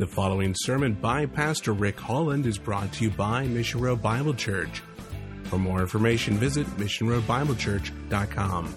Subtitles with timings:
[0.00, 4.32] The following sermon by Pastor Rick Holland is brought to you by Mission Road Bible
[4.32, 4.80] Church.
[5.42, 8.74] For more information, visit missionroadbiblechurch.com.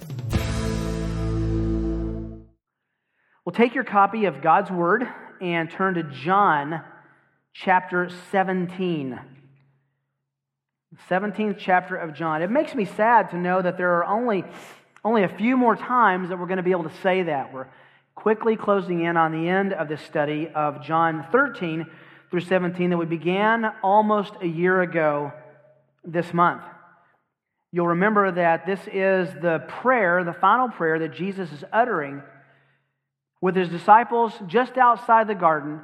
[3.46, 5.08] Well, take your copy of God's Word
[5.40, 6.82] and turn to John
[7.54, 9.18] chapter 17.
[11.10, 12.42] 17th chapter of John.
[12.42, 14.44] It makes me sad to know that there are only,
[15.06, 17.54] only a few more times that we're going to be able to say that.
[17.54, 17.68] We're
[18.16, 21.86] quickly closing in on the end of this study of John 13
[22.30, 25.32] through 17 that we began almost a year ago
[26.04, 26.64] this month.
[27.72, 32.22] You'll remember that this is the prayer, the final prayer that Jesus is uttering
[33.42, 35.82] with his disciples just outside the Garden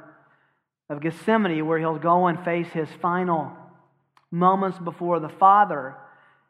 [0.88, 3.52] of Gethsemane, where he'll go and face his final
[4.30, 5.96] moments before the Father,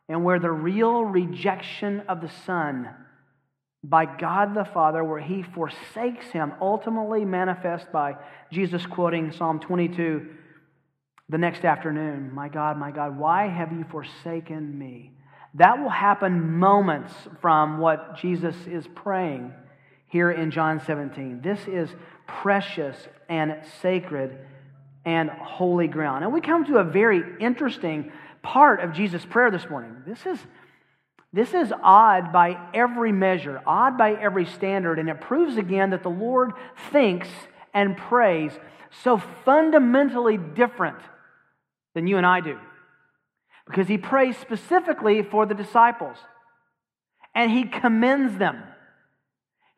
[0.09, 2.89] and where the real rejection of the Son
[3.83, 8.17] by God the Father, where he forsakes him, ultimately manifest by
[8.51, 10.29] Jesus quoting Psalm 22
[11.31, 15.13] the next afternoon My God, my God, why have you forsaken me?
[15.55, 19.53] That will happen moments from what Jesus is praying
[20.07, 21.41] here in John 17.
[21.41, 21.89] This is
[22.27, 22.97] precious
[23.29, 24.39] and sacred
[25.05, 26.25] and holy ground.
[26.25, 29.97] And we come to a very interesting part of Jesus' prayer this morning.
[30.07, 30.39] This is
[31.33, 36.03] this is odd by every measure, odd by every standard, and it proves again that
[36.03, 36.53] the Lord
[36.91, 37.29] thinks
[37.73, 38.53] and prays
[39.05, 40.99] so fundamentally different
[41.95, 42.59] than you and I do.
[43.67, 46.17] Because he prays specifically for the disciples,
[47.33, 48.65] and he commends them.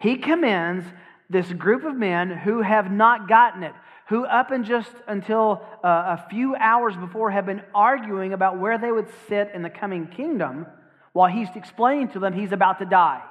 [0.00, 0.86] He commends
[1.28, 3.75] this group of men who have not gotten it,
[4.08, 8.78] who up and just until uh, a few hours before have been arguing about where
[8.78, 10.67] they would sit in the coming kingdom
[11.13, 13.23] while he's explaining to them he's about to die.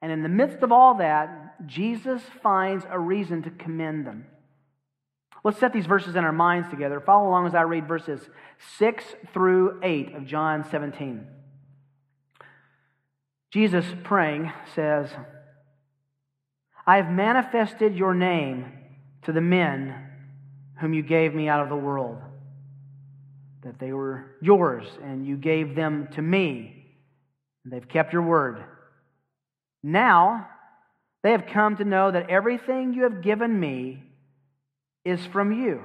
[0.00, 4.26] And in the midst of all that, Jesus finds a reason to commend them.
[5.42, 7.00] Let's set these verses in our minds together.
[7.00, 8.20] Follow along as I read verses
[8.78, 11.26] 6 through 8 of John 17.
[13.50, 15.10] Jesus, praying, says,
[16.86, 18.72] I have manifested your name
[19.22, 19.94] to the men
[20.80, 22.18] whom you gave me out of the world,
[23.62, 26.83] that they were yours, and you gave them to me
[27.64, 28.62] They've kept your word.
[29.82, 30.48] Now
[31.22, 34.02] they have come to know that everything you have given me
[35.04, 35.82] is from you.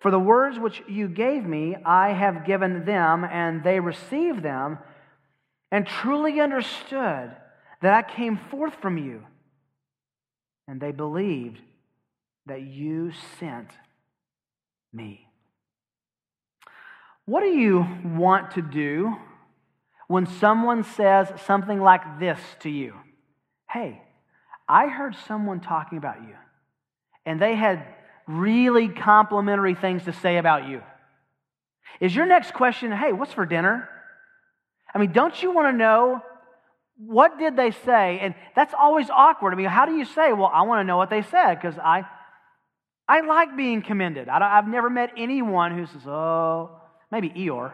[0.00, 4.78] For the words which you gave me, I have given them, and they received them,
[5.72, 7.34] and truly understood
[7.82, 9.24] that I came forth from you.
[10.68, 11.58] And they believed
[12.46, 13.70] that you sent
[14.92, 15.26] me.
[17.24, 19.16] What do you want to do
[20.08, 22.94] when someone says something like this to you
[23.68, 24.00] Hey,
[24.68, 26.34] I heard someone talking about you,
[27.24, 27.84] and they had
[28.26, 30.82] really complimentary things to say about you.
[32.00, 33.88] Is your next question, Hey, what's for dinner?
[34.94, 36.22] I mean, don't you want to know
[36.98, 38.18] what did they say?
[38.22, 39.52] And that's always awkward.
[39.52, 41.78] I mean, how do you say, Well, I want to know what they said because
[41.78, 42.04] I.
[43.08, 44.28] I like being commended.
[44.28, 46.80] I have never met anyone who says, oh,
[47.12, 47.70] maybe Eeyore.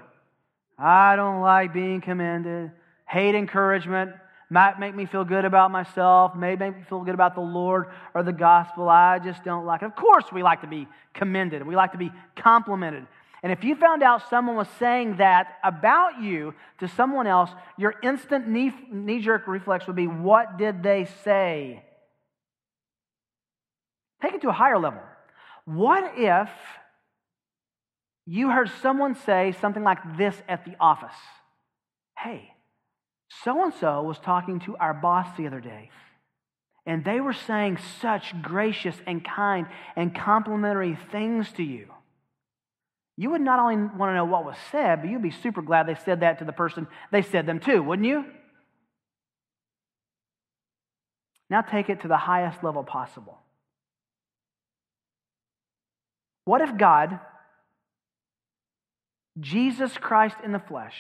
[0.83, 2.73] I don't like being commended.
[3.07, 4.13] Hate encouragement.
[4.51, 7.87] Might make me feel good about myself, may make me feel good about the Lord
[8.15, 8.87] or the gospel.
[8.87, 9.87] I just don't like it.
[9.87, 13.07] Of course, we like to be commended, we like to be complimented.
[13.43, 17.95] And if you found out someone was saying that about you to someone else, your
[18.03, 21.83] instant knee jerk reflex would be, What did they say?
[24.21, 25.01] Take it to a higher level.
[25.65, 26.49] What if
[28.33, 31.15] you heard someone say something like this at the office
[32.19, 32.53] Hey,
[33.43, 35.91] so and so was talking to our boss the other day,
[36.87, 39.67] and they were saying such gracious and kind
[39.97, 41.89] and complimentary things to you.
[43.17, 45.87] You would not only want to know what was said, but you'd be super glad
[45.89, 48.25] they said that to the person they said them to, wouldn't you?
[51.51, 53.39] Now take it to the highest level possible.
[56.45, 57.19] What if God
[59.41, 60.95] Jesus Christ in the flesh,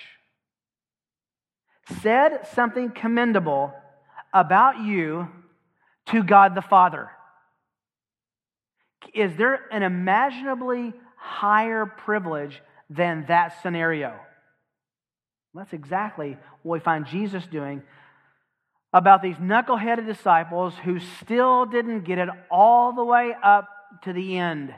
[2.00, 3.72] said something commendable
[4.32, 5.28] about you
[6.06, 7.10] to God the Father.
[9.14, 14.14] Is there an imaginably higher privilege than that scenario?
[15.54, 17.82] That's exactly what we find Jesus doing
[18.92, 23.68] about these knuckleheaded disciples who still didn't get it all the way up
[24.04, 24.74] to the end.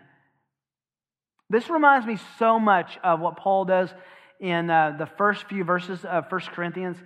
[1.50, 3.90] This reminds me so much of what Paul does
[4.40, 6.96] in uh, the first few verses of 1 Corinthians.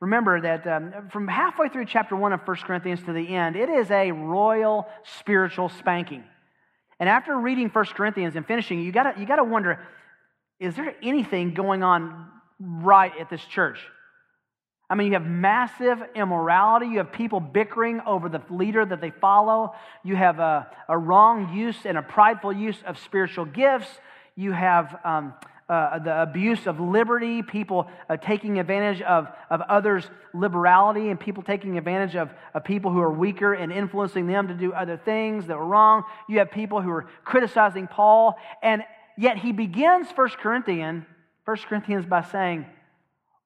[0.00, 3.68] Remember that um, from halfway through chapter 1 of 1 Corinthians to the end, it
[3.68, 4.86] is a royal
[5.18, 6.24] spiritual spanking.
[7.00, 9.80] And after reading 1 Corinthians and finishing, you gotta, you got to wonder
[10.60, 12.26] is there anything going on
[12.58, 13.78] right at this church?
[14.90, 16.86] I mean, you have massive immorality.
[16.86, 19.74] You have people bickering over the leader that they follow.
[20.02, 23.88] You have a, a wrong use and a prideful use of spiritual gifts.
[24.34, 25.34] You have um,
[25.68, 31.42] uh, the abuse of liberty, people uh, taking advantage of, of others' liberality, and people
[31.42, 35.46] taking advantage of, of people who are weaker and influencing them to do other things
[35.46, 36.04] that were wrong.
[36.30, 38.38] You have people who are criticizing Paul.
[38.62, 38.82] And
[39.18, 41.04] yet he begins 1 Corinthians,
[41.44, 42.64] 1 Corinthians by saying,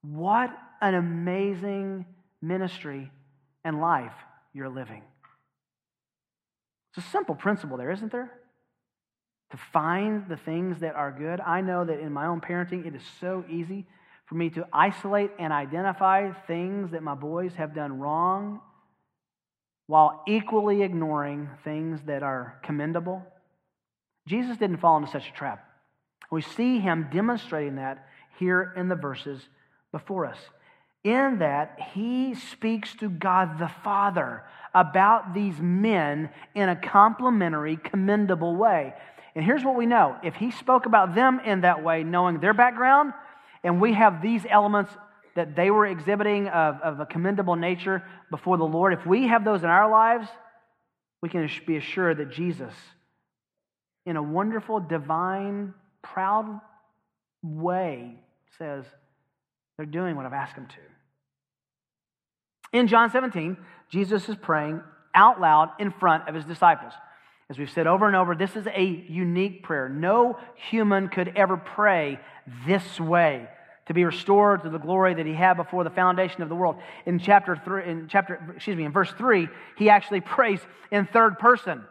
[0.03, 2.05] What an amazing
[2.43, 3.11] ministry
[3.65, 4.13] and life
[4.53, 5.03] you're living.
[6.95, 8.31] It's a simple principle there, isn't there?
[9.53, 11.41] To find the things that are good.
[11.41, 13.87] I know that in my own parenting, it is so easy
[14.27, 18.61] for me to isolate and identify things that my boys have done wrong
[19.87, 23.23] while equally ignoring things that are commendable.
[24.27, 25.65] Jesus didn't fall into such a trap.
[26.31, 28.07] We see him demonstrating that
[28.39, 29.41] here in the verses
[29.93, 30.39] before us
[31.05, 34.45] in that he speaks to God the Father
[34.75, 38.95] about these men in a complimentary, commendable way.
[39.35, 42.55] And here's what we know if he spoke about them in that way, knowing their
[42.55, 43.13] background,
[43.65, 44.93] and we have these elements
[45.35, 49.45] that they were exhibiting of, of a commendable nature before the Lord, if we have
[49.45, 50.29] those in our lives,
[51.23, 52.75] we can be assured that Jesus,
[54.05, 55.73] in a wonderful, divine,
[56.03, 56.61] proud
[57.43, 58.17] way,
[58.59, 58.85] says,
[59.77, 60.92] They're doing what I've asked them to.
[62.73, 63.57] In John 17,
[63.91, 64.83] Jesus is praying
[65.15, 66.93] out loud in front of his disciples.
[67.51, 69.89] As we've said over and over, this is a unique prayer.
[69.89, 70.39] No
[70.71, 72.19] human could ever pray
[72.67, 73.47] this way
[73.87, 76.77] to be restored to the glory that he had before the foundation of the world.
[77.05, 80.61] In chapter 3 in chapter excuse me, in verse 3, he actually prays
[80.91, 81.83] in third person.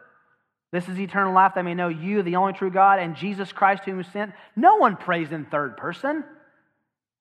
[0.72, 3.84] This is eternal life that may know you, the only true God, and Jesus Christ
[3.84, 4.32] whom you sent.
[4.56, 6.24] No one prays in third person.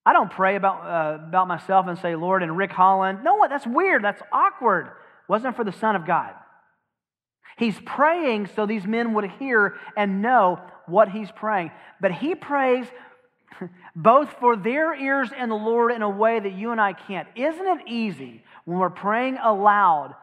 [0.05, 3.19] I don't pray about, uh, about myself and say, Lord, and Rick Holland.
[3.23, 3.49] No, what?
[3.49, 4.03] that's weird.
[4.03, 4.87] That's awkward.
[4.87, 6.33] It wasn't for the Son of God.
[7.57, 11.71] He's praying so these men would hear and know what he's praying.
[11.99, 12.87] But he prays
[13.95, 17.27] both for their ears and the Lord in a way that you and I can't.
[17.35, 20.15] Isn't it easy when we're praying aloud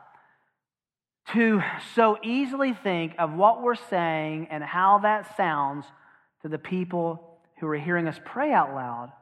[1.32, 1.62] to
[1.94, 5.84] so easily think of what we're saying and how that sounds
[6.42, 9.12] to the people who are hearing us pray out loud?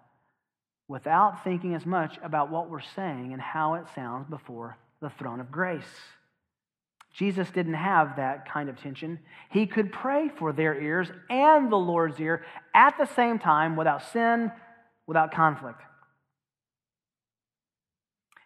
[0.88, 5.40] Without thinking as much about what we're saying and how it sounds before the throne
[5.40, 5.84] of grace.
[7.12, 9.18] Jesus didn't have that kind of tension.
[9.50, 12.44] He could pray for their ears and the Lord's ear
[12.74, 14.52] at the same time without sin,
[15.06, 15.80] without conflict.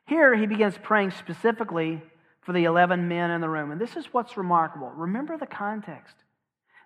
[0.07, 2.01] Here he begins praying specifically
[2.43, 3.71] for the 11 men in the room.
[3.71, 4.91] And this is what's remarkable.
[4.91, 6.15] Remember the context.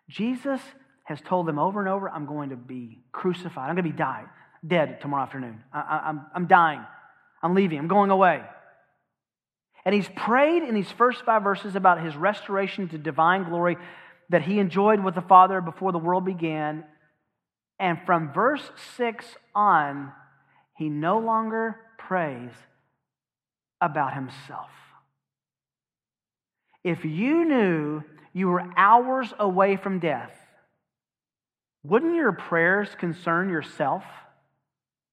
[0.09, 0.61] Jesus
[1.05, 3.69] has told them over and over, I'm going to be crucified.
[3.69, 4.27] I'm going to be died
[4.67, 5.63] dead tomorrow afternoon.
[5.73, 6.81] I, I'm, I'm dying.
[7.43, 7.79] I'm leaving.
[7.79, 8.43] I'm going away.
[9.85, 13.77] And he's prayed in these first five verses about his restoration to divine glory
[14.31, 16.85] that he enjoyed with the Father before the world began.
[17.79, 18.63] And from verse
[18.97, 20.13] 6 on,
[20.77, 22.51] he no longer prays
[23.81, 24.71] about himself.
[26.83, 28.03] If you knew
[28.33, 30.33] you were hours away from death,
[31.83, 34.05] wouldn't your prayers concern yourself?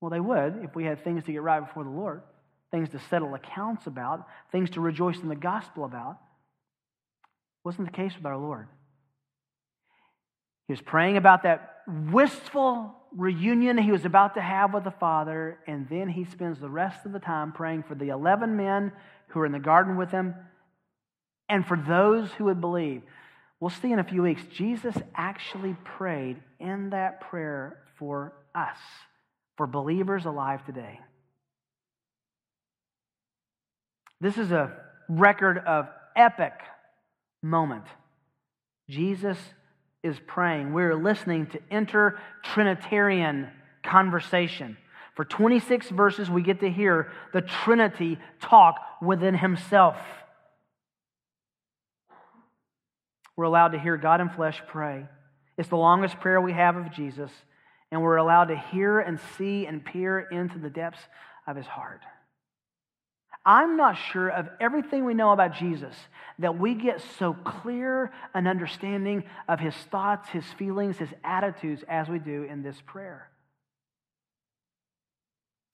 [0.02, 2.24] Well, they would if we had things to get right before the Lord,
[2.72, 6.18] things to settle accounts about, things to rejoice in the gospel about.
[7.64, 8.68] Wasn't the case with our Lord.
[10.68, 15.60] He was praying about that wistful reunion he was about to have with the Father,
[15.68, 18.92] and then he spends the rest of the time praying for the 11 men
[19.28, 20.34] who are in the garden with him
[21.48, 23.04] and for those who would believe.
[23.60, 28.78] We'll see in a few weeks, Jesus actually prayed in that prayer for us
[29.58, 31.00] for believers alive today.
[34.20, 34.72] This is a
[35.10, 36.54] record of epic
[37.42, 37.86] moment.
[38.90, 39.38] Jesus
[40.04, 40.74] is praying.
[40.74, 43.50] We're listening to inter Trinitarian
[43.84, 44.78] conversation.
[45.16, 49.98] For 26 verses, we get to hear the Trinity talk within Himself.
[53.36, 55.06] We're allowed to hear God in flesh pray.
[55.58, 57.32] It's the longest prayer we have of Jesus
[57.92, 61.02] and we're allowed to hear and see and peer into the depths
[61.46, 62.02] of his heart.
[63.46, 65.96] I'm not sure of everything we know about Jesus
[66.40, 72.08] that we get so clear an understanding of his thoughts, his feelings, his attitudes as
[72.08, 73.30] we do in this prayer.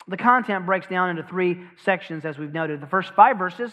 [0.08, 2.80] The content breaks down into three sections, as we've noted.
[2.80, 3.72] The first five verses,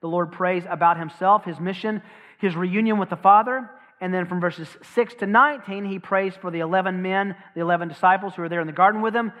[0.00, 2.02] the Lord prays about himself, his mission,
[2.40, 3.70] his reunion with the Father.
[4.00, 7.88] And then from verses 6 to 19, he prays for the 11 men, the 11
[7.88, 9.32] disciples who are there in the garden with him.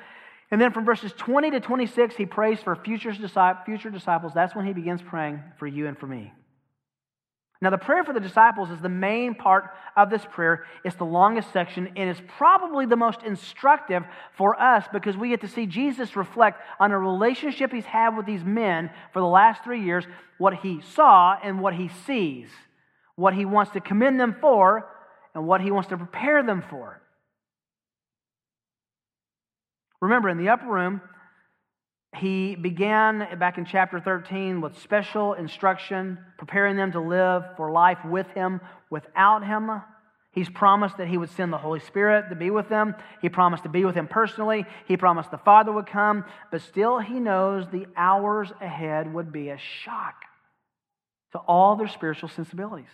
[0.50, 4.32] And then from verses 20 to 26, he prays for future disciples.
[4.34, 6.32] That's when he begins praying for you and for me.
[7.62, 10.66] Now, the prayer for the disciples is the main part of this prayer.
[10.84, 14.02] It's the longest section and it's probably the most instructive
[14.36, 18.26] for us because we get to see Jesus reflect on a relationship he's had with
[18.26, 20.04] these men for the last three years,
[20.36, 22.48] what he saw and what he sees,
[23.16, 24.88] what he wants to commend them for,
[25.34, 27.02] and what he wants to prepare them for.
[30.00, 31.00] Remember, in the upper room,
[32.16, 37.98] he began back in chapter 13 with special instruction, preparing them to live for life
[38.04, 39.82] with him, without him.
[40.32, 42.94] He's promised that he would send the Holy Spirit to be with them.
[43.22, 44.66] He promised to be with him personally.
[44.86, 49.48] He promised the Father would come, but still he knows the hours ahead would be
[49.48, 50.14] a shock
[51.32, 52.90] to all their spiritual sensibilities.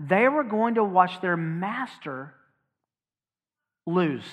[0.00, 2.32] They were going to watch their master
[3.86, 4.24] lose.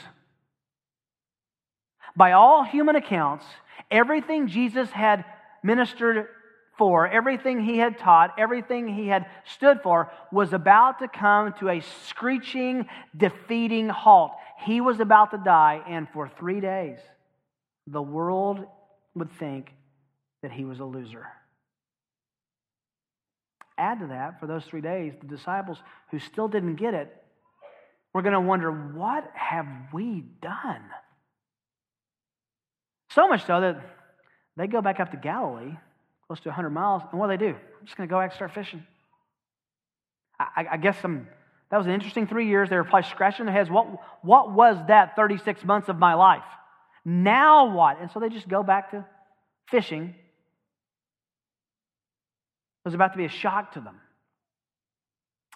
[2.15, 3.45] By all human accounts,
[3.91, 5.25] everything Jesus had
[5.62, 6.27] ministered
[6.77, 11.69] for, everything he had taught, everything he had stood for, was about to come to
[11.69, 14.31] a screeching, defeating halt.
[14.59, 17.00] He was about to die, and for three days,
[17.88, 18.65] the world
[19.15, 19.74] would think
[20.43, 21.27] that he was a loser.
[23.77, 25.77] Add to that, for those three days, the disciples
[26.12, 27.13] who still didn't get it
[28.13, 30.81] were going to wonder, what have we done?
[33.12, 33.81] So much so that
[34.55, 35.75] they go back up to Galilee,
[36.25, 37.55] close to 100 miles, and what do they do?
[37.55, 38.84] I'm just going to go back and start fishing.
[40.39, 41.27] I, I guess some,
[41.72, 42.69] that was an interesting three years.
[42.69, 43.69] They were probably scratching their heads.
[43.69, 43.88] What,
[44.24, 46.43] what was that 36 months of my life?
[47.05, 48.01] Now what?
[48.01, 49.05] And so they just go back to
[49.69, 50.15] fishing.
[52.88, 54.00] Was about to be a shock to them.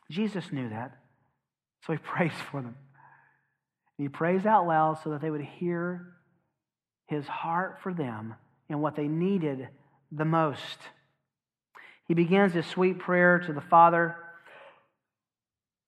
[0.10, 0.98] Jesus knew that,
[1.88, 2.76] so he prays for them.
[3.98, 6.08] he prays out loud so that they would hear
[7.08, 8.36] his heart for them
[8.68, 9.70] and what they needed
[10.12, 10.78] the most.
[12.06, 14.18] He begins his sweet prayer to the Father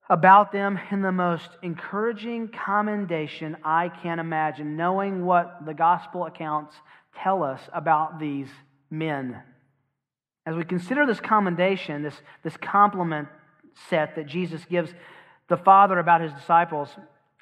[0.10, 6.74] about them in the most encouraging commendation I can imagine, knowing what the gospel accounts
[7.22, 8.48] tell us about these
[8.90, 9.44] men.
[10.46, 13.30] As we consider this commendation, this, this compliment
[13.90, 14.94] set that Jesus gives
[15.48, 16.90] the Father about his disciples,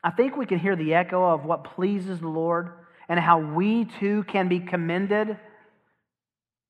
[0.04, 2.70] I think we can hear the echo of what pleases the Lord
[3.10, 5.38] and how we too can be commended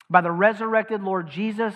[0.09, 1.73] by the resurrected Lord Jesus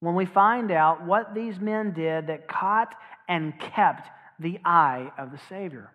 [0.00, 2.94] when we find out what these men did that caught
[3.28, 4.08] and kept
[4.38, 5.90] the eye of the Savior.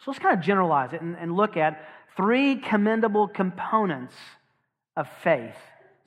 [0.00, 1.82] So let's kind of generalize it and, and look at
[2.16, 4.14] three commendable components
[4.96, 5.56] of faith.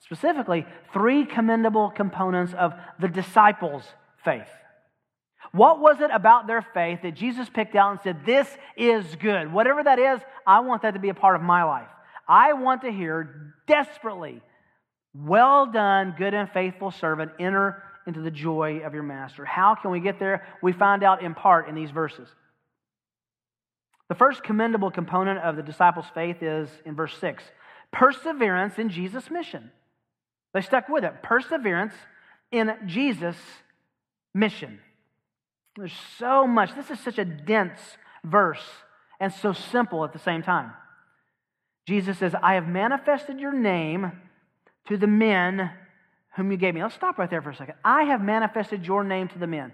[0.00, 3.84] Specifically, three commendable components of the disciples'
[4.24, 4.48] faith.
[5.52, 9.52] What was it about their faith that Jesus picked out and said, This is good?
[9.52, 11.88] Whatever that is, I want that to be a part of my life.
[12.28, 14.42] I want to hear desperately,
[15.14, 17.32] Well done, good and faithful servant.
[17.38, 19.44] Enter into the joy of your master.
[19.44, 20.46] How can we get there?
[20.62, 22.28] We find out in part in these verses.
[24.08, 27.42] The first commendable component of the disciples' faith is in verse 6
[27.92, 29.70] perseverance in Jesus' mission.
[30.52, 31.22] They stuck with it.
[31.22, 31.94] Perseverance
[32.50, 33.36] in Jesus'
[34.34, 34.80] mission.
[35.76, 36.74] There's so much.
[36.74, 37.78] This is such a dense
[38.24, 38.64] verse
[39.18, 40.72] and so simple at the same time.
[41.86, 44.12] Jesus says, I have manifested your name
[44.88, 45.70] to the men
[46.36, 46.82] whom you gave me.
[46.82, 47.74] Let's stop right there for a second.
[47.84, 49.72] I have manifested your name to the men.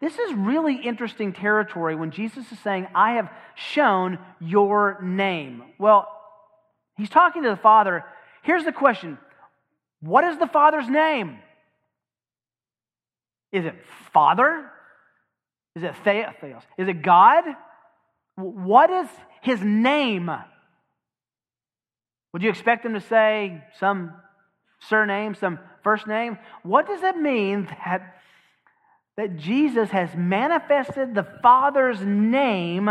[0.00, 5.62] This is really interesting territory when Jesus is saying, I have shown your name.
[5.78, 6.08] Well,
[7.00, 8.04] he's talking to the Father.
[8.42, 9.18] Here's the question
[10.00, 11.38] What is the Father's name?
[13.52, 13.74] Is it
[14.12, 14.70] Father?
[15.74, 16.62] Is it Theos?
[16.78, 17.44] Is it God?
[18.36, 19.08] What is
[19.42, 20.30] his name?
[22.32, 24.12] Would you expect him to say some
[24.88, 26.38] surname, some first name?
[26.62, 28.20] What does it mean that,
[29.16, 32.90] that Jesus has manifested the Father's name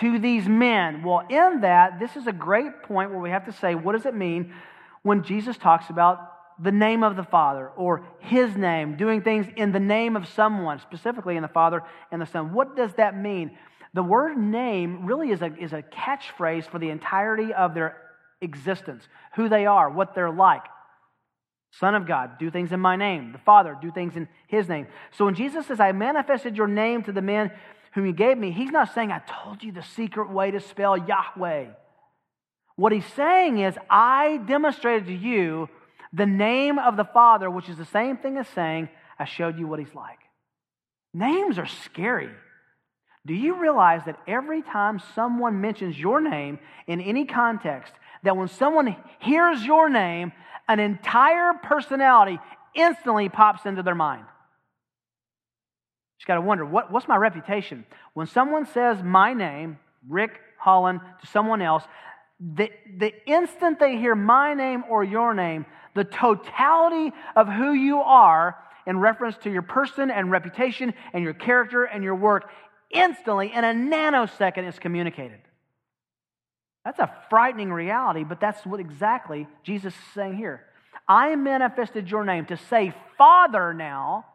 [0.00, 1.02] to these men?
[1.02, 4.06] Well, in that, this is a great point where we have to say, what does
[4.06, 4.54] it mean
[5.02, 9.72] when Jesus talks about the name of the Father or His name, doing things in
[9.72, 12.52] the name of someone, specifically in the Father and the Son.
[12.52, 13.56] What does that mean?
[13.94, 17.96] The word name really is a, is a catchphrase for the entirety of their
[18.40, 20.62] existence who they are, what they're like.
[21.72, 23.32] Son of God, do things in my name.
[23.32, 24.86] The Father, do things in His name.
[25.16, 27.52] So when Jesus says, I manifested your name to the men
[27.98, 30.96] whom you gave me, He's not saying, I told you the secret way to spell
[30.96, 31.66] Yahweh.
[32.76, 35.68] What He's saying is, I demonstrated to you
[36.12, 38.88] the name of the Father, which is the same thing as saying,
[39.18, 40.18] I showed you what he's like.
[41.12, 42.30] Names are scary.
[43.26, 48.48] Do you realize that every time someone mentions your name in any context, that when
[48.48, 50.32] someone hears your name,
[50.68, 52.38] an entire personality
[52.74, 54.24] instantly pops into their mind?
[56.20, 57.86] You got to wonder, what, what's my reputation?
[58.14, 61.84] When someone says my name, Rick Holland, to someone else,
[62.40, 67.98] the, the instant they hear my name or your name, the totality of who you
[67.98, 68.56] are
[68.86, 72.50] in reference to your person and reputation and your character and your work
[72.90, 75.40] instantly in a nanosecond is communicated.
[76.84, 80.64] That's a frightening reality, but that's what exactly Jesus is saying here.
[81.06, 84.26] I manifested your name to say, Father, now.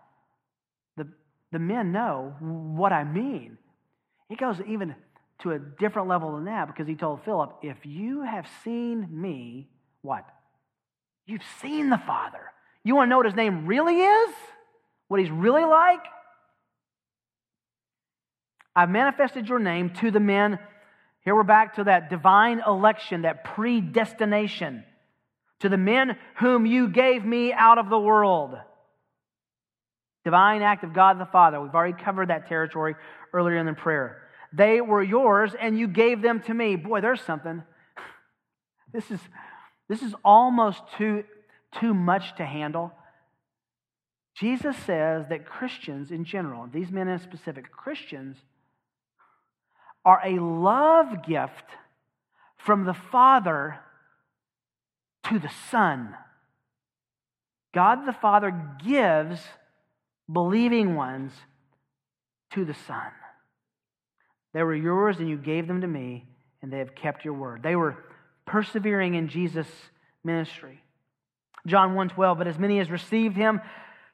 [1.53, 3.59] The, men know what I mean.
[4.27, 4.95] It goes even
[5.43, 9.69] to a different level than that because he told Philip, If you have seen me,
[10.01, 10.25] what?
[11.27, 12.41] You've seen the Father.
[12.83, 14.33] You want to know what his name really is?
[15.07, 16.03] What he's really like?
[18.75, 20.57] I've manifested your name to the men.
[21.23, 24.83] Here we're back to that divine election, that predestination.
[25.59, 28.55] To the men whom you gave me out of the world.
[30.23, 31.59] Divine act of God the Father.
[31.59, 32.95] We've already covered that territory
[33.33, 34.21] earlier in the prayer.
[34.53, 36.75] They were yours and you gave them to me.
[36.75, 37.63] Boy, there's something.
[38.93, 39.19] This is,
[39.89, 41.23] this is almost too,
[41.79, 42.91] too much to handle.
[44.35, 48.37] Jesus says that Christians in general, these men in specific, Christians
[50.05, 51.65] are a love gift
[52.57, 53.79] from the Father
[55.29, 56.15] to the Son.
[57.73, 58.51] God the Father
[58.85, 59.41] gives
[60.31, 61.31] believing ones
[62.51, 63.11] to the Son.
[64.53, 66.25] They were yours, and you gave them to me,
[66.61, 67.63] and they have kept your word.
[67.63, 67.97] They were
[68.45, 69.71] persevering in Jesus'
[70.23, 70.81] ministry.
[71.65, 73.61] John 1:12, but as many as received him,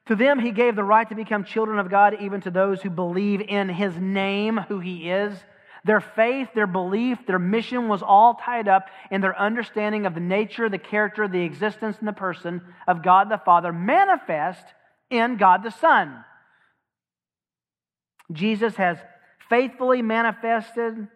[0.05, 2.89] to them he gave the right to become children of God, even to those who
[2.89, 5.43] believe in his name, who he is.
[5.85, 10.19] Their faith, their belief, their mission was all tied up in their understanding of the
[10.19, 14.65] nature, the character, the existence, and the person of God the Father, manifest
[15.09, 16.23] in God the Son.
[18.31, 18.97] Jesus has
[19.49, 21.07] faithfully manifested.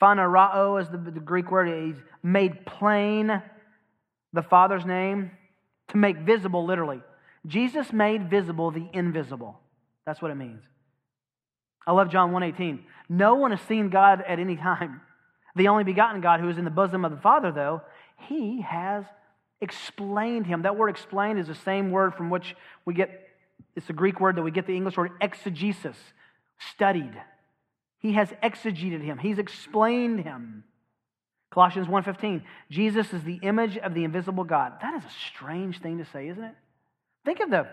[0.00, 1.68] Phanerao is the, the Greek word.
[1.68, 3.42] He's made plain
[4.32, 5.30] the Father's name
[5.88, 7.00] to make visible, literally.
[7.46, 9.58] Jesus made visible the invisible.
[10.04, 10.62] That's what it means.
[11.86, 12.80] I love John 1:18.
[13.08, 15.00] No one has seen God at any time.
[15.54, 17.82] The only begotten God who is in the bosom of the Father, though,
[18.28, 19.04] he has
[19.62, 20.62] explained him.
[20.62, 23.28] That word explained is the same word from which we get,
[23.76, 25.96] it's the Greek word that we get the English word exegesis,
[26.74, 27.12] studied.
[27.98, 29.18] He has exegeted him.
[29.18, 30.64] He's explained him.
[31.50, 32.42] Colossians 1:15.
[32.70, 34.72] Jesus is the image of the invisible God.
[34.82, 36.54] That is a strange thing to say, isn't it?
[37.24, 37.68] Think of the,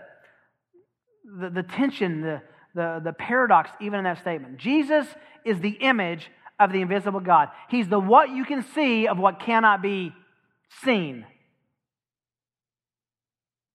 [1.24, 2.42] the, the tension, the,
[2.74, 4.58] the, the paradox even in that statement.
[4.58, 5.06] Jesus
[5.44, 7.48] is the image of the invisible God.
[7.68, 10.12] He's the what you can see of what cannot be
[10.84, 11.26] seen.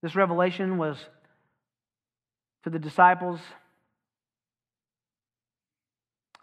[0.02, 0.98] This revelation was
[2.64, 3.40] to the disciples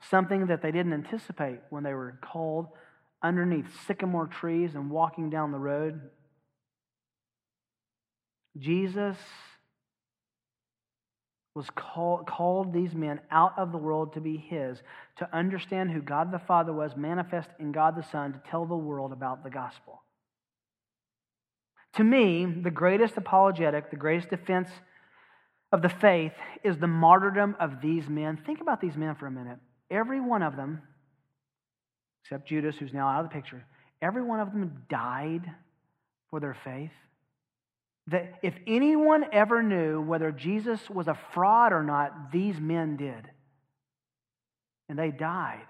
[0.10, 2.68] something that they didn't anticipate when they were called
[3.24, 6.00] underneath sycamore trees and walking down the road.
[8.58, 9.18] Jesus
[11.56, 14.82] was call, called these men out of the world to be his,
[15.18, 18.76] to understand who God the Father was, manifest in God the Son, to tell the
[18.76, 20.03] world about the gospel.
[21.96, 24.70] To me, the greatest apologetic, the greatest defense
[25.72, 28.38] of the faith is the martyrdom of these men.
[28.46, 29.60] Think about these men for a minute.
[29.92, 30.82] Every one of them,
[32.24, 33.64] except Judas, who's now out of the picture,
[34.02, 35.44] every one of them died
[36.30, 36.92] for their faith.
[38.08, 43.30] That if anyone ever knew whether Jesus was a fraud or not, these men did.
[44.90, 45.68] And they died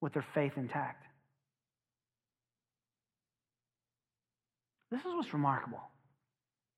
[0.00, 1.03] with their faith intact.
[4.94, 5.80] This is what's remarkable.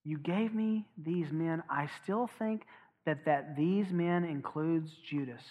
[0.02, 1.62] You gave me these men.
[1.68, 2.62] I still think
[3.04, 5.42] that, that these men includes Judas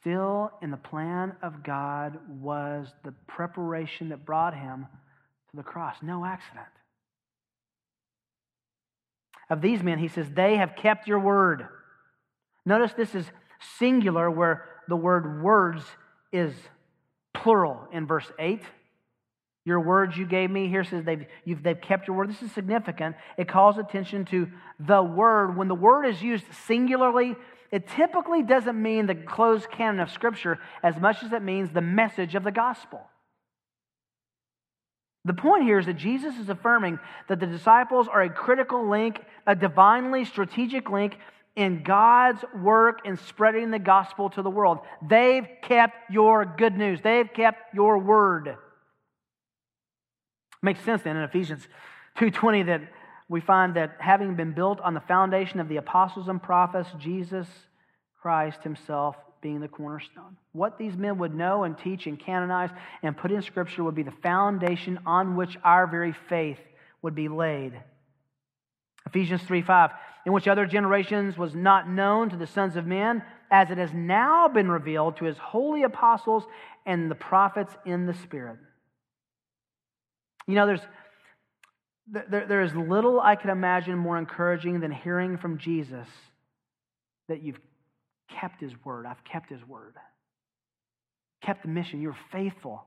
[0.00, 4.86] still in the plan of God was the preparation that brought him
[5.50, 5.96] to the cross.
[6.00, 6.66] No accident.
[9.50, 11.68] Of these men, he says, they have kept your word.
[12.64, 13.26] Notice this is
[13.78, 15.84] singular where the word words
[16.32, 16.54] is
[17.34, 18.62] plural in verse 8.
[19.66, 22.30] Your words you gave me, here says they've, they've kept your word.
[22.30, 23.16] This is significant.
[23.36, 24.46] It calls attention to
[24.78, 25.56] the word.
[25.56, 27.34] When the word is used singularly,
[27.72, 31.80] it typically doesn't mean the closed canon of Scripture as much as it means the
[31.80, 33.00] message of the gospel.
[35.24, 39.20] The point here is that Jesus is affirming that the disciples are a critical link,
[39.48, 41.18] a divinely strategic link
[41.56, 44.78] in God's work in spreading the gospel to the world.
[45.02, 47.00] They've kept your good news.
[47.02, 48.58] They've kept your word.
[50.62, 51.66] Makes sense then in Ephesians
[52.16, 52.82] 2:20 that
[53.28, 57.48] we find that having been built on the foundation of the apostles and prophets, Jesus
[58.20, 60.36] Christ himself being the cornerstone.
[60.52, 62.70] What these men would know and teach and canonize
[63.02, 66.58] and put in scripture would be the foundation on which our very faith
[67.02, 67.72] would be laid.
[69.06, 69.90] Ephesians 3 5,
[70.24, 73.92] in which other generations was not known to the sons of men, as it has
[73.92, 76.44] now been revealed to his holy apostles
[76.84, 78.58] and the prophets in the Spirit.
[80.46, 80.80] You know, there's
[82.08, 86.06] there, there is little I could imagine more encouraging than hearing from Jesus
[87.28, 87.58] that you've
[88.28, 89.06] kept his word.
[89.06, 89.94] I've kept his word.
[91.42, 92.00] Kept the mission.
[92.00, 92.84] You're faithful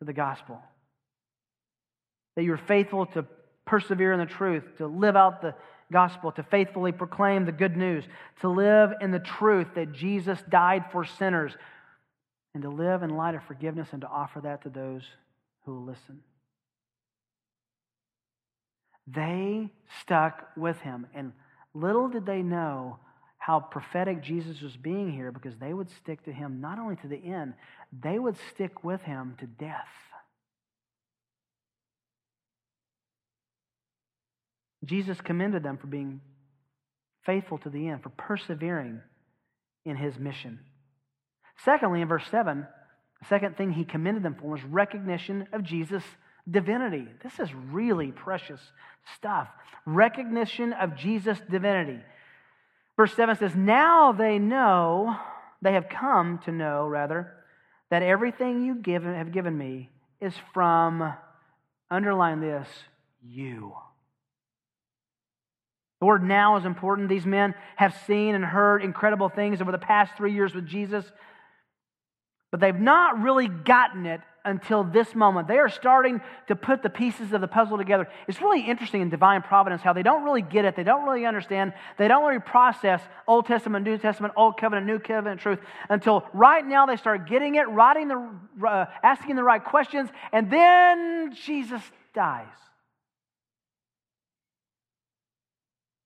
[0.00, 0.60] to the gospel.
[2.36, 3.24] That you're faithful to
[3.64, 5.54] persevere in the truth, to live out the
[5.90, 8.04] gospel, to faithfully proclaim the good news,
[8.40, 11.52] to live in the truth that Jesus died for sinners,
[12.54, 15.02] and to live in light of forgiveness and to offer that to those
[15.64, 16.20] who will listen.
[19.06, 19.70] They
[20.00, 21.32] stuck with him, and
[21.74, 22.98] little did they know
[23.38, 27.08] how prophetic Jesus was being here because they would stick to him not only to
[27.08, 27.54] the end,
[27.92, 29.88] they would stick with him to death.
[34.84, 36.20] Jesus commended them for being
[37.24, 39.00] faithful to the end, for persevering
[39.84, 40.60] in his mission.
[41.64, 42.66] Secondly, in verse 7,
[43.28, 46.04] second thing he commended them for was recognition of Jesus'
[46.50, 47.06] divinity.
[47.22, 48.60] This is really precious
[49.16, 49.48] stuff.
[49.86, 52.00] Recognition of Jesus' divinity.
[52.96, 55.16] Verse 7 says, Now they know,
[55.60, 57.32] they have come to know, rather,
[57.90, 61.12] that everything you give, have given me is from,
[61.90, 62.68] underline this,
[63.22, 63.74] you.
[66.00, 67.08] The word now is important.
[67.08, 71.04] These men have seen and heard incredible things over the past three years with Jesus,
[72.52, 75.48] but they've not really gotten it until this moment.
[75.48, 78.08] They are starting to put the pieces of the puzzle together.
[78.28, 81.24] It's really interesting in divine providence how they don't really get it, they don't really
[81.24, 86.24] understand, they don't really process Old Testament, New Testament, Old Covenant, New Covenant truth until
[86.34, 88.30] right now they start getting it, writing the,
[88.66, 91.82] uh, asking the right questions, and then Jesus
[92.14, 92.46] dies.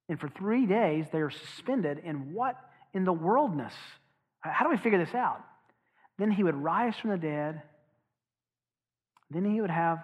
[0.09, 2.57] And for three days, they are suspended in what
[2.95, 3.75] in the worldness?
[4.41, 5.45] How do we figure this out?
[6.19, 7.63] Then he would rise from the dead
[9.31, 9.99] then he would have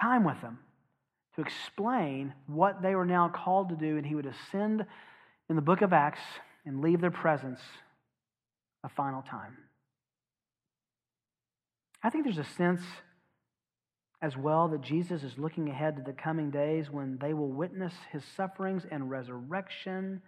[0.00, 0.58] time with them
[1.36, 4.84] to explain what they were now called to do, and he would ascend
[5.48, 6.20] in the book of Acts
[6.64, 7.60] and leave their presence
[8.82, 9.56] a final time.
[12.02, 12.82] I think there's a sense
[14.20, 17.92] as well that Jesus is looking ahead to the coming days when they will witness
[18.10, 20.22] his sufferings and resurrection.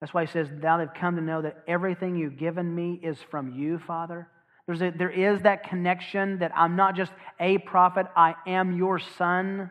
[0.00, 3.18] That's why he says, Now they've come to know that everything you've given me is
[3.30, 4.28] from you, Father.
[4.66, 8.98] There's a, there is that connection that I'm not just a prophet, I am your
[8.98, 9.70] son.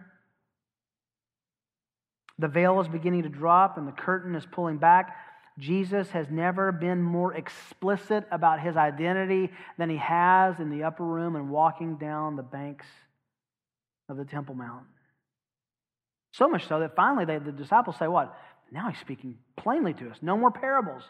[2.37, 5.15] The veil is beginning to drop and the curtain is pulling back.
[5.57, 11.03] Jesus has never been more explicit about his identity than he has in the upper
[11.03, 12.85] room and walking down the banks
[14.07, 14.85] of the Temple Mount.
[16.31, 18.37] So much so that finally they, the disciples say, What?
[18.71, 20.17] Now he's speaking plainly to us.
[20.21, 21.03] No more parables,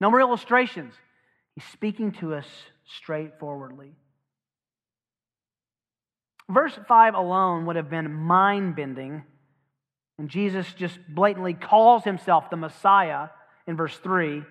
[0.00, 0.94] no more illustrations.
[1.54, 2.46] He's speaking to us
[2.84, 3.92] straightforwardly.
[6.48, 9.22] Verse 5 alone would have been mind bending,
[10.18, 13.28] and Jesus just blatantly calls himself the Messiah
[13.66, 14.42] in verse 3.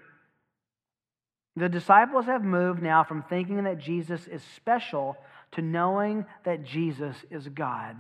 [1.56, 5.18] The disciples have moved now from thinking that Jesus is special
[5.54, 7.98] to knowing that Jesus is God.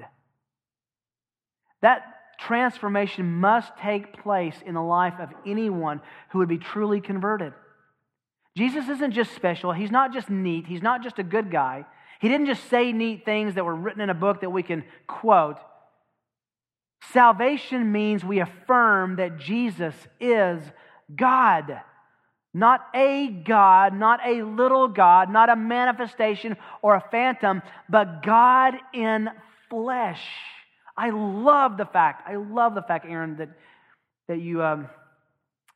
[1.81, 2.03] That
[2.39, 7.53] transformation must take place in the life of anyone who would be truly converted.
[8.55, 9.71] Jesus isn't just special.
[9.71, 10.65] He's not just neat.
[10.65, 11.85] He's not just a good guy.
[12.19, 14.83] He didn't just say neat things that were written in a book that we can
[15.07, 15.57] quote.
[17.13, 20.61] Salvation means we affirm that Jesus is
[21.15, 21.81] God.
[22.53, 28.75] Not a God, not a little God, not a manifestation or a phantom, but God
[28.93, 29.29] in
[29.69, 30.21] flesh.
[30.99, 33.47] I love the fact, I love the fact, Aaron, that,
[34.27, 34.89] that you um,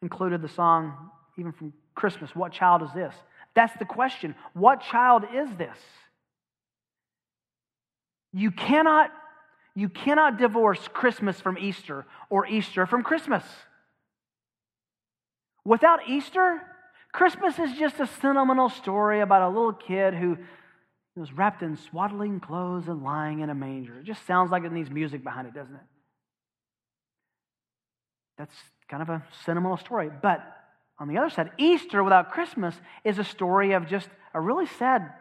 [0.01, 2.35] included the song even from Christmas.
[2.35, 3.15] What child is this?
[3.55, 4.35] That's the question.
[4.53, 5.77] What child is this?
[8.33, 9.11] You cannot,
[9.75, 13.45] you cannot divorce Christmas from Easter or Easter from Christmas.
[15.63, 16.61] Without Easter,
[17.13, 20.37] Christmas is just a sentimental story about a little kid who,
[21.13, 23.99] He was wrapped in swaddling clothes and lying in a manger.
[23.99, 25.81] It just sounds like it needs music behind it, doesn't it?
[28.37, 28.55] That's
[28.89, 30.09] kind of a sentimental story.
[30.21, 30.41] But
[30.99, 35.13] on the other side, Easter without Christmas is a story of just a really sad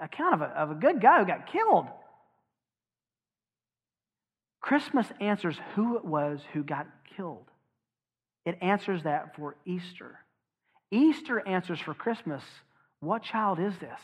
[0.00, 1.86] account of a, of a good guy who got killed.
[4.60, 7.44] Christmas answers who it was who got killed.
[8.46, 10.18] It answers that for Easter.
[10.90, 12.42] Easter answers for Christmas
[13.00, 14.00] what child is this?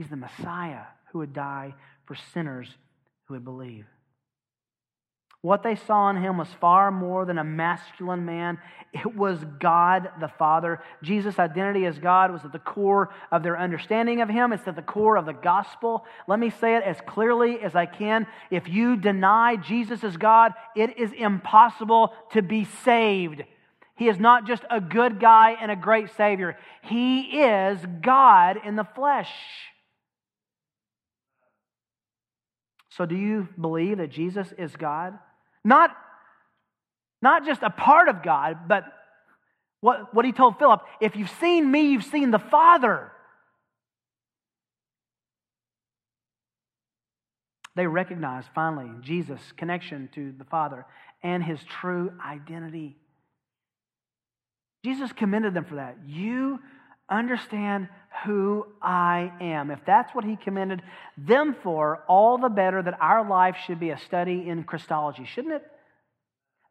[0.00, 1.74] He's the Messiah who would die
[2.06, 2.74] for sinners
[3.26, 3.84] who would believe.
[5.42, 8.56] What they saw in him was far more than a masculine man.
[8.94, 10.80] It was God the Father.
[11.02, 14.54] Jesus' identity as God was at the core of their understanding of him.
[14.54, 16.06] It's at the core of the gospel.
[16.26, 18.26] Let me say it as clearly as I can.
[18.50, 23.42] If you deny Jesus as God, it is impossible to be saved.
[23.96, 28.76] He is not just a good guy and a great Savior, He is God in
[28.76, 29.28] the flesh.
[32.90, 35.18] So, do you believe that Jesus is God?
[35.64, 35.96] Not,
[37.22, 38.84] not just a part of God, but
[39.80, 43.12] what, what he told Philip if you've seen me, you've seen the Father.
[47.76, 50.84] They recognized finally Jesus' connection to the Father
[51.22, 52.96] and his true identity.
[54.84, 55.98] Jesus commended them for that.
[56.06, 56.58] You
[57.10, 57.88] understand
[58.24, 59.70] who I am.
[59.70, 60.82] If that's what he commended
[61.16, 65.54] them for, all the better that our life should be a study in Christology, shouldn't
[65.54, 65.62] it?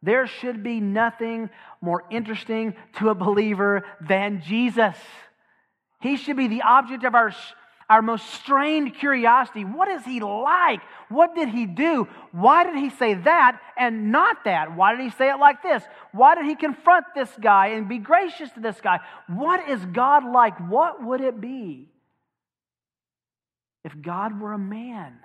[0.02, 1.50] There should be nothing
[1.80, 4.96] more interesting to a believer than Jesus.
[6.00, 7.32] He should be the object of our
[7.90, 9.64] our most strained curiosity.
[9.64, 10.80] What is he like?
[11.08, 12.06] What did he do?
[12.30, 14.76] Why did he say that and not that?
[14.76, 15.82] Why did he say it like this?
[16.12, 19.00] Why did he confront this guy and be gracious to this guy?
[19.26, 20.56] What is God like?
[20.70, 21.88] What would it be
[23.84, 25.18] if God were a man?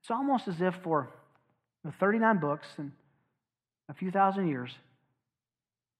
[0.00, 1.10] It's almost as if for
[2.00, 2.92] 39 books and
[3.90, 4.70] a few thousand years,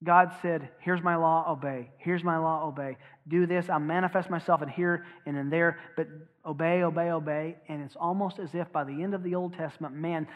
[0.05, 1.91] God said, Here's my law, obey.
[1.99, 2.97] Here's my law, obey.
[3.27, 3.69] Do this.
[3.69, 6.07] I'll manifest myself in here and in there, but
[6.47, 7.57] obey, obey, obey.
[7.69, 10.29] And it's almost as if by the end of the Old Testament, man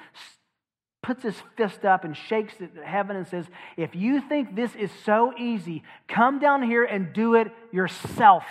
[1.03, 3.47] puts his fist up and shakes it at heaven and says,
[3.77, 8.45] If you think this is so easy, come down here and do it yourself.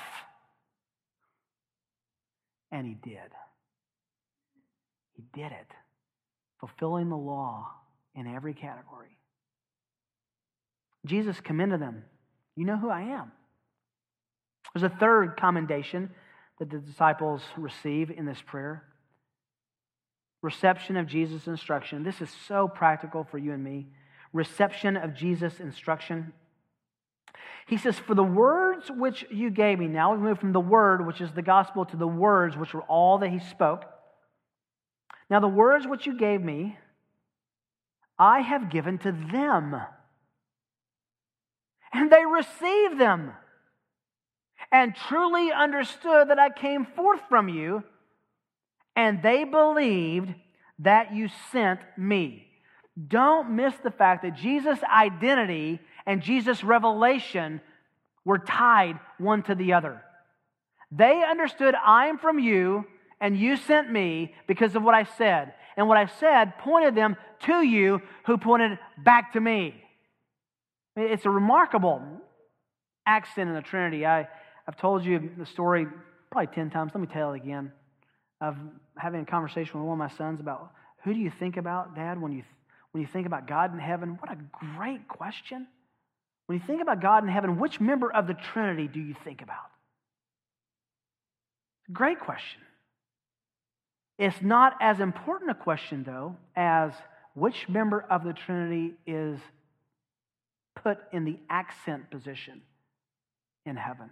[2.72, 3.20] And he did.
[5.14, 5.68] He did it,
[6.60, 7.70] fulfilling the law
[8.16, 9.18] in every category.
[11.06, 12.04] Jesus commended them.
[12.56, 13.32] You know who I am.
[14.74, 16.12] There's a third commendation
[16.60, 18.84] that the disciples receive in this prayer
[20.42, 22.04] reception of Jesus' instruction.
[22.04, 23.88] This is so practical for you and me.
[24.34, 26.34] Reception of Jesus' instruction.
[27.68, 31.06] He says, For the words which you gave me, now we move from the word,
[31.06, 33.86] which is the gospel, to the words, which were all that he spoke.
[35.30, 36.78] Now, the words which you gave me,
[38.18, 39.76] I have given to them
[41.94, 43.34] and they received them
[44.72, 47.84] and truly understood that I came forth from you,
[48.96, 50.34] and they believed
[50.80, 52.48] that you sent me.
[53.08, 57.62] Don't miss the fact that Jesus' identity and Jesus' revelation
[58.26, 60.02] were tied one to the other.
[60.92, 62.86] They understood, I am from you,
[63.20, 65.54] and you sent me because of what I said.
[65.78, 69.81] And what I said pointed them to you, who pointed back to me.
[70.96, 72.02] It's a remarkable
[73.06, 74.06] accent in the Trinity.
[74.06, 74.28] I,
[74.68, 75.88] I've told you the story
[76.32, 76.92] probably 10 times.
[76.94, 77.72] Let me tell it again.
[78.40, 78.56] Of
[78.98, 80.72] having a conversation with one of my sons about
[81.04, 82.44] who do you think about, Dad, when you,
[82.92, 84.18] when you think about God in heaven?
[84.20, 84.38] What a
[84.76, 85.68] great question.
[86.48, 89.42] When you think about God in heaven, which member of the Trinity do you think
[89.42, 89.58] about?
[91.94, 92.62] Great question.
[94.18, 96.92] It's not as important a question, though, as
[97.34, 99.40] which member of the Trinity is
[100.76, 102.62] put in the accent position
[103.66, 104.10] in heaven.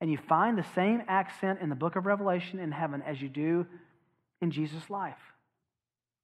[0.00, 3.28] And you find the same accent in the book of Revelation in heaven as you
[3.28, 3.66] do
[4.40, 5.18] in Jesus' life.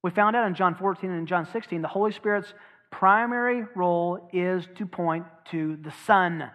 [0.03, 2.53] We found out in John 14 and in John 16 the Holy Spirit's
[2.90, 6.51] primary role is to point to the Son.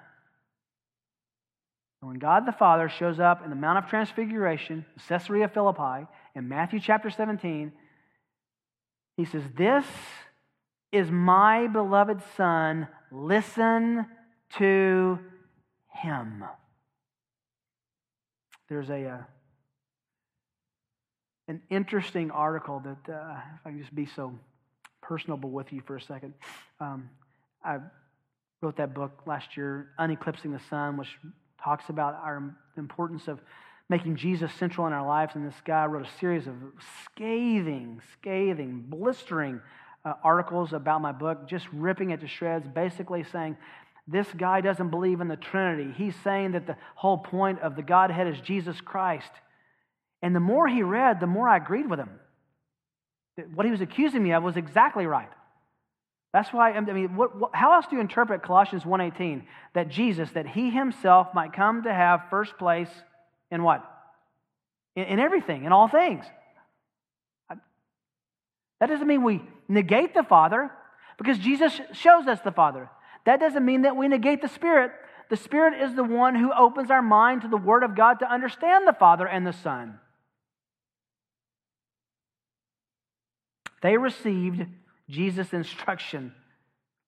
[2.00, 6.80] When God the Father shows up in the Mount of Transfiguration, Caesarea Philippi, in Matthew
[6.80, 7.72] chapter 17,
[9.18, 9.86] he says, This
[10.92, 12.88] is my beloved Son.
[13.12, 14.06] Listen
[14.58, 15.20] to
[15.90, 16.44] him.
[18.70, 19.24] There's a, uh,
[21.48, 24.34] an interesting article that, uh, if I can just be so
[25.02, 26.34] personable with you for a second.
[26.80, 27.10] Um,
[27.64, 27.80] I
[28.62, 31.10] wrote that book last year, Uneclipsing the Son, which
[31.62, 33.40] talks about our importance of
[33.90, 35.36] making Jesus central in our lives.
[35.36, 36.54] And this guy wrote a series of
[37.06, 39.60] scathing, scathing, blistering
[40.04, 43.58] uh, articles about my book, just ripping it to shreds, basically saying,
[44.08, 45.94] this guy doesn't believe in the Trinity.
[45.96, 49.32] He's saying that the whole point of the Godhead is Jesus Christ.
[50.22, 52.10] And the more he read, the more I agreed with him.
[53.54, 55.30] What he was accusing me of was exactly right.
[56.34, 59.44] That's why, I mean, what, what, how else do you interpret Colossians 1.18?
[59.74, 62.90] That Jesus, that he himself might come to have first place
[63.50, 63.84] in what?
[64.96, 66.26] In, in everything, in all things.
[68.82, 70.70] That doesn't mean we negate the Father,
[71.18, 72.90] because Jesus shows us the Father.
[73.26, 74.92] That doesn't mean that we negate the Spirit.
[75.30, 78.30] The Spirit is the one who opens our mind to the Word of God to
[78.30, 80.00] understand the Father and the Son.
[83.84, 84.66] They received
[85.08, 86.34] Jesus' instruction.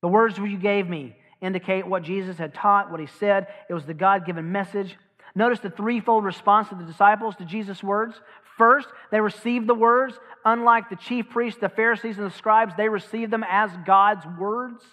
[0.02, 3.48] The words you gave me indicate what Jesus had taught, what he said.
[3.70, 4.96] It was the God given message.
[5.36, 8.16] Notice the threefold response of the disciples to Jesus' words.
[8.58, 10.16] First, they received the words.
[10.46, 14.84] Unlike the chief priests, the Pharisees, and the scribes, they received them as God's words.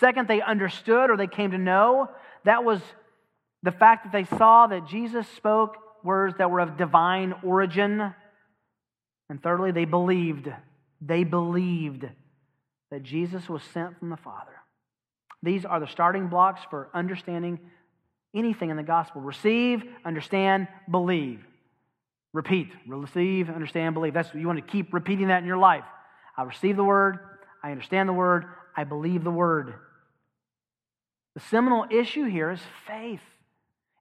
[0.00, 2.10] Second, they understood or they came to know.
[2.44, 2.80] That was
[3.62, 8.14] the fact that they saw that Jesus spoke words that were of divine origin.
[9.30, 10.52] And thirdly, they believed.
[11.00, 12.06] They believed
[12.90, 14.52] that Jesus was sent from the Father.
[15.42, 17.58] These are the starting blocks for understanding
[18.34, 21.44] anything in the gospel receive, understand, believe.
[22.34, 22.72] Repeat.
[22.86, 24.12] Receive, understand, believe.
[24.12, 25.84] That's you want to keep repeating that in your life.
[26.36, 27.20] I receive the word,
[27.62, 28.44] I understand the word,
[28.76, 29.74] I believe the word.
[31.34, 33.20] The seminal issue here is faith,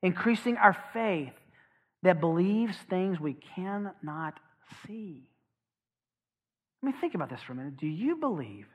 [0.02, 1.34] increasing our faith
[2.02, 4.39] that believes things we cannot
[4.86, 5.30] see.
[6.82, 7.78] I mean, think about this for a minute.
[7.78, 8.65] Do you believe,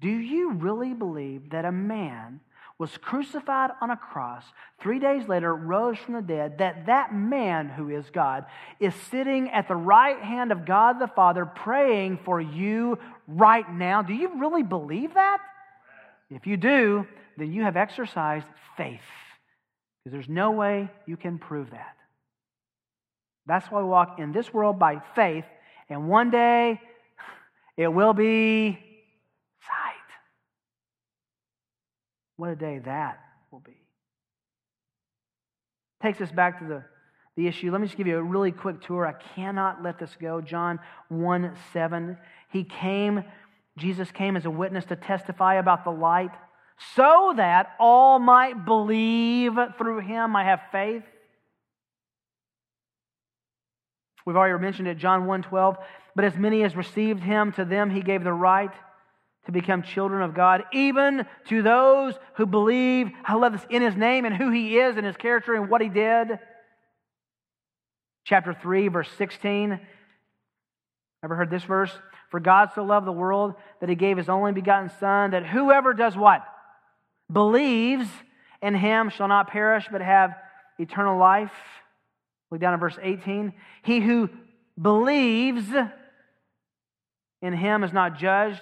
[0.00, 2.40] do you really believe that a man
[2.80, 4.42] was crucified on a cross,
[4.80, 8.46] three days later rose from the dead, that that man who is God
[8.80, 14.00] is sitting at the right hand of God the Father praying for you right now?
[14.00, 15.40] Do you really believe that?
[16.30, 18.46] If you do, then you have exercised
[18.78, 19.00] faith.
[20.02, 21.96] Because there's no way you can prove that.
[23.44, 25.44] That's why we walk in this world by faith,
[25.90, 26.80] and one day
[27.76, 28.78] it will be
[32.40, 33.76] What a day that will be.
[36.02, 36.84] Takes us back to the,
[37.36, 37.70] the issue.
[37.70, 39.06] Let me just give you a really quick tour.
[39.06, 40.40] I cannot let this go.
[40.40, 40.78] John
[41.10, 42.16] 1 7.
[42.50, 43.24] He came,
[43.76, 46.30] Jesus came as a witness to testify about the light
[46.94, 51.04] so that all might believe through him, I have faith.
[54.24, 55.76] We've already mentioned it, John 1:12.
[56.16, 58.72] But as many as received him, to them he gave the right
[59.50, 63.96] to become children of God, even to those who believe, I love this, in his
[63.96, 66.38] name and who he is and his character and what he did.
[68.24, 69.80] Chapter 3, verse 16.
[71.24, 71.92] Ever heard this verse?
[72.30, 75.94] For God so loved the world that he gave his only begotten Son, that whoever
[75.94, 76.44] does what?
[77.32, 78.08] believes
[78.62, 80.34] in him shall not perish but have
[80.78, 81.52] eternal life.
[82.50, 83.52] Look down at verse 18.
[83.82, 84.28] He who
[84.80, 85.66] believes
[87.42, 88.60] in him is not judged.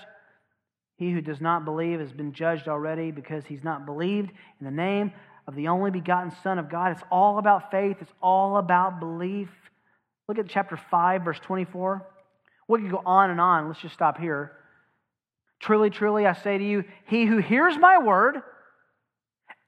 [0.98, 4.30] He who does not believe has been judged already because he's not believed
[4.60, 5.12] in the name
[5.46, 6.92] of the only begotten Son of God.
[6.92, 9.48] It's all about faith, it's all about belief.
[10.28, 12.06] Look at chapter 5, verse 24.
[12.66, 13.68] We could go on and on.
[13.68, 14.52] Let's just stop here.
[15.60, 18.42] Truly, truly, I say to you, he who hears my word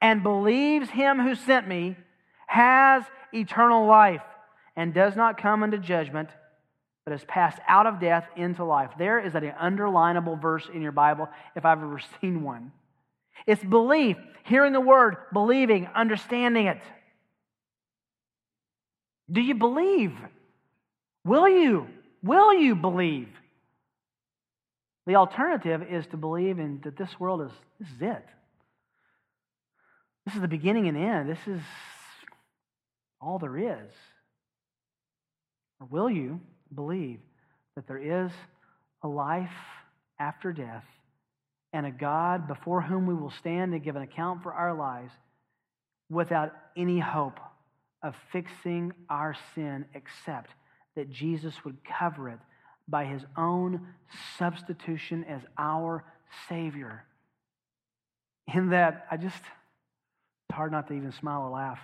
[0.01, 1.95] and believes him who sent me
[2.47, 4.21] has eternal life
[4.75, 6.29] and does not come into judgment,
[7.11, 8.91] has passed out of death into life.
[8.97, 12.71] There is an underlinable verse in your Bible if I've ever seen one.
[13.45, 16.81] It's belief, hearing the word, believing, understanding it.
[19.31, 20.13] Do you believe?
[21.23, 21.87] Will you?
[22.23, 23.29] Will you believe?
[25.07, 28.25] The alternative is to believe in that this world is this is it.
[30.25, 31.29] This is the beginning and end.
[31.29, 31.61] This is
[33.19, 33.91] all there is.
[35.79, 36.39] Or will you
[36.73, 37.19] believe
[37.75, 38.31] that there is
[39.03, 39.49] a life
[40.19, 40.85] after death
[41.73, 45.13] and a God before whom we will stand and give an account for our lives
[46.09, 47.39] without any hope
[48.03, 50.51] of fixing our sin except
[50.95, 52.39] that Jesus would cover it
[52.87, 53.87] by his own
[54.37, 56.03] substitution as our
[56.49, 57.05] Savior?
[58.53, 59.41] In that, I just.
[60.49, 61.79] It's hard not to even smile or laugh.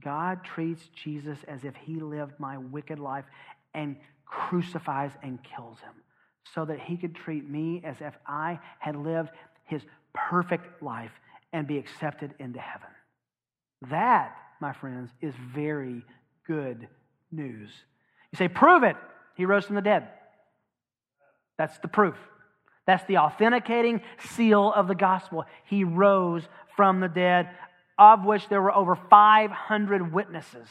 [0.00, 3.24] God treats Jesus as if he lived my wicked life
[3.76, 5.92] and crucifies and kills him
[6.54, 9.30] so that he could treat me as if I had lived
[9.64, 11.12] his perfect life
[11.52, 12.88] and be accepted into heaven.
[13.90, 16.02] That, my friends, is very
[16.46, 16.88] good
[17.30, 17.70] news.
[18.32, 18.96] You say, prove it.
[19.36, 20.08] He rose from the dead.
[21.58, 22.16] That's the proof.
[22.86, 25.44] That's the authenticating seal of the gospel.
[25.64, 26.42] He rose
[26.76, 27.50] from the dead,
[27.98, 30.68] of which there were over 500 witnesses.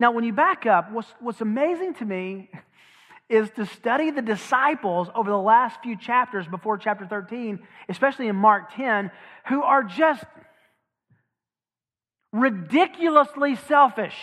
[0.00, 2.50] Now, when you back up, what's, what's amazing to me
[3.28, 8.34] is to study the disciples over the last few chapters before chapter 13, especially in
[8.34, 9.10] Mark 10,
[9.48, 10.24] who are just
[12.32, 14.16] ridiculously selfish,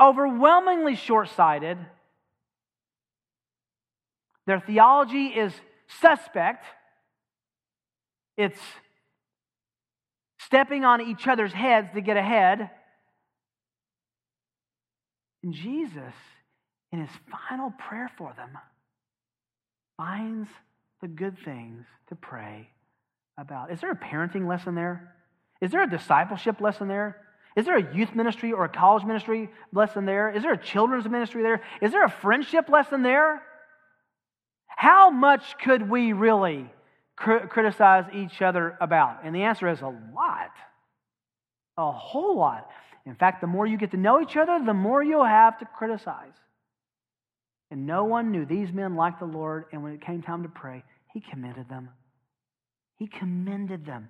[0.00, 1.76] overwhelmingly short sighted.
[4.46, 5.52] Their theology is
[6.00, 6.64] suspect.
[8.36, 8.60] It's
[10.38, 12.70] stepping on each other's heads to get ahead.
[15.46, 16.12] And Jesus,
[16.90, 18.50] in his final prayer for them,
[19.96, 20.48] finds
[21.00, 22.68] the good things to pray
[23.38, 23.70] about.
[23.70, 25.14] Is there a parenting lesson there?
[25.60, 27.18] Is there a discipleship lesson there?
[27.54, 30.30] Is there a youth ministry or a college ministry lesson there?
[30.30, 31.62] Is there a children's ministry there?
[31.80, 33.40] Is there a friendship lesson there?
[34.66, 36.68] How much could we really
[37.14, 39.20] cr- criticize each other about?
[39.22, 40.50] And the answer is a lot.
[41.78, 42.68] A whole lot.
[43.06, 45.64] In fact, the more you get to know each other, the more you'll have to
[45.64, 46.34] criticize.
[47.70, 50.48] And no one knew these men like the Lord, and when it came time to
[50.48, 50.82] pray,
[51.14, 51.88] he commended them.
[52.98, 54.08] He commended them.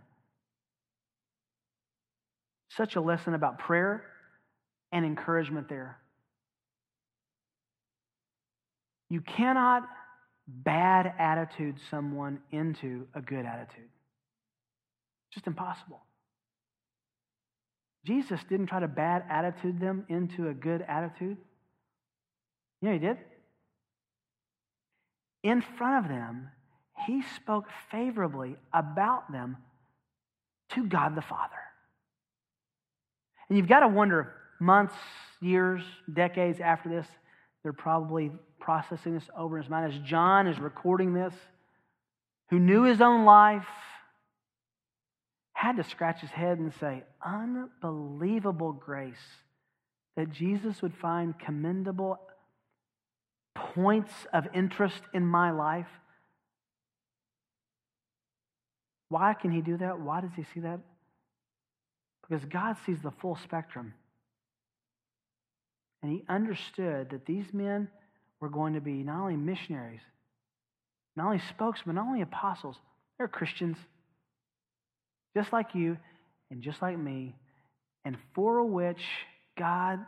[2.70, 4.04] Such a lesson about prayer
[4.92, 5.98] and encouragement there.
[9.08, 9.84] You cannot
[10.48, 13.88] bad attitude someone into a good attitude.
[15.32, 16.00] Just impossible.
[18.06, 21.36] Jesus didn't try to bad attitude them into a good attitude.
[22.80, 23.16] You know, he did.
[25.42, 26.48] In front of them,
[27.06, 29.56] he spoke favorably about them
[30.70, 31.54] to God the Father.
[33.48, 34.94] And you've got to wonder months,
[35.40, 35.82] years,
[36.12, 37.06] decades after this,
[37.62, 38.30] they're probably
[38.60, 41.34] processing this over in his mind as John is recording this,
[42.50, 43.66] who knew his own life,
[45.56, 49.16] had to scratch his head and say, Unbelievable grace
[50.14, 52.20] that Jesus would find commendable
[53.54, 55.88] points of interest in my life.
[59.08, 59.98] Why can he do that?
[59.98, 60.80] Why does he see that?
[62.28, 63.94] Because God sees the full spectrum.
[66.02, 67.88] And he understood that these men
[68.40, 70.02] were going to be not only missionaries,
[71.16, 72.76] not only spokesmen, not only apostles,
[73.16, 73.78] they're Christians,
[75.36, 75.98] just like you
[76.50, 77.34] and just like me,
[78.06, 79.02] and for which
[79.58, 79.98] God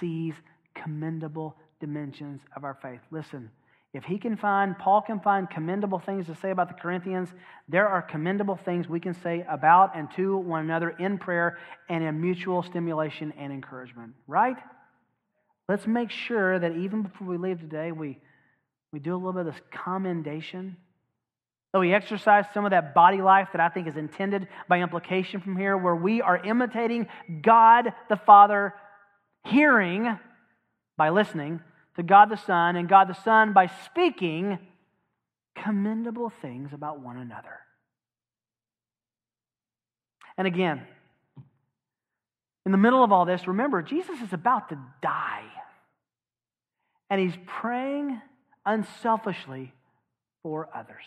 [0.00, 0.32] sees
[0.74, 3.00] commendable dimensions of our faith.
[3.10, 3.50] Listen,
[3.92, 7.28] if he can find, Paul can find commendable things to say about the Corinthians,
[7.68, 11.58] there are commendable things we can say about and to one another in prayer
[11.90, 14.14] and in mutual stimulation and encouragement.
[14.26, 14.56] Right?
[15.68, 18.18] Let's make sure that even before we leave today, we,
[18.94, 20.78] we do a little bit of this commendation.
[21.74, 25.40] That we exercise some of that body life that I think is intended by implication
[25.40, 27.08] from here, where we are imitating
[27.42, 28.74] God the Father,
[29.44, 30.16] hearing
[30.96, 31.60] by listening
[31.96, 34.60] to God the Son, and God the Son by speaking
[35.56, 37.58] commendable things about one another.
[40.38, 40.80] And again,
[42.64, 45.42] in the middle of all this, remember, Jesus is about to die.
[47.10, 48.20] And he's praying
[48.64, 49.72] unselfishly
[50.44, 51.04] for others.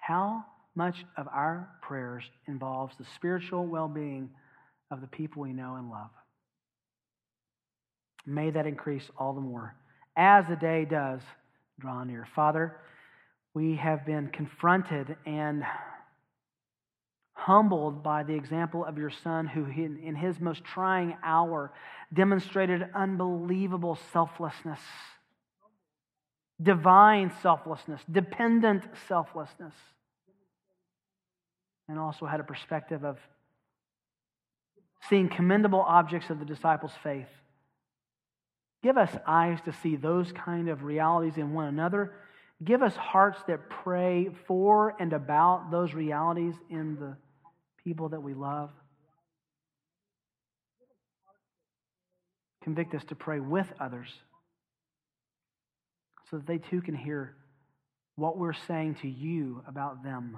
[0.00, 0.44] How
[0.74, 4.30] much of our prayers involves the spiritual well being
[4.90, 6.10] of the people we know and love?
[8.26, 9.74] May that increase all the more
[10.16, 11.20] as the day does
[11.78, 12.26] draw near.
[12.34, 12.76] Father,
[13.54, 15.64] we have been confronted and
[17.32, 21.72] humbled by the example of your son, who in his most trying hour
[22.12, 24.80] demonstrated unbelievable selflessness,
[26.62, 29.74] divine selflessness, dependent selflessness,
[31.88, 33.18] and also had a perspective of
[35.08, 37.28] seeing commendable objects of the disciples' faith.
[38.82, 42.12] Give us eyes to see those kind of realities in one another.
[42.62, 47.16] Give us hearts that pray for and about those realities in the
[47.82, 48.70] people that we love.
[52.62, 54.10] Convict us to pray with others
[56.30, 57.34] so that they too can hear
[58.16, 60.36] what we're saying to you about them.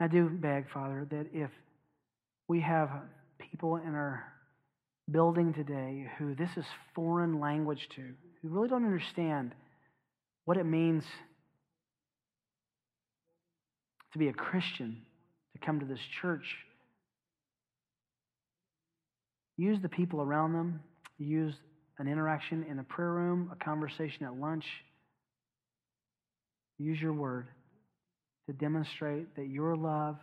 [0.00, 1.50] I do beg, Father, that if
[2.48, 2.90] we have
[3.38, 4.24] people in our
[5.10, 8.02] building today who this is foreign language to,
[8.42, 9.52] who really don't understand
[10.44, 11.04] what it means
[14.12, 15.02] to be a Christian,
[15.52, 16.56] to come to this church.
[19.56, 20.80] Use the people around them.
[21.18, 21.54] Use
[21.98, 24.64] an interaction in the prayer room, a conversation at lunch.
[26.78, 27.46] Use your word
[28.46, 30.16] to demonstrate that your love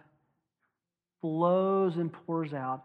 [1.21, 2.83] flows and pours out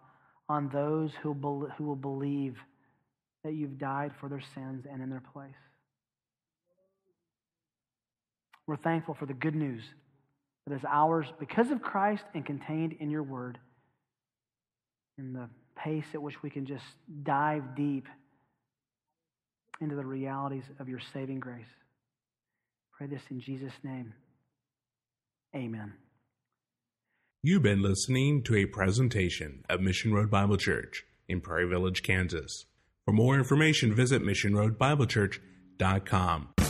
[0.48, 1.34] on those who,
[1.76, 2.56] who will believe
[3.44, 5.50] that you've died for their sins and in their place.
[8.66, 9.82] We're thankful for the good news
[10.66, 13.58] that is ours because of Christ and contained in your word,
[15.18, 16.84] in the pace at which we can just
[17.22, 18.06] dive deep
[19.80, 21.64] into the realities of your saving grace.
[22.96, 24.12] Pray this in Jesus' name.
[25.54, 25.92] Amen.
[27.42, 32.66] You've been listening to a presentation of Mission Road Bible Church in Prairie Village, Kansas.
[33.04, 36.65] For more information, visit missionroadbiblechurch.com.